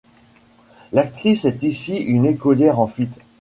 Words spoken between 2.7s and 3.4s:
en fuite.